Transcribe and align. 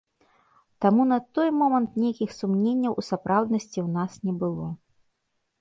Таму 0.85 1.03
на 1.11 1.17
той 1.37 1.51
момант 1.59 1.99
нейкіх 2.03 2.33
сумненняў 2.39 2.97
у 3.03 3.05
сапраўднасці 3.09 3.79
ў 3.87 3.97
нас 3.99 4.11
не 4.27 4.33
было. 4.47 4.67